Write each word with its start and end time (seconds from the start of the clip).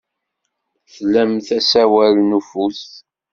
Tlamt 0.93 1.47
asawal 1.57 2.15
n 2.21 2.37
ufus. 2.39 2.83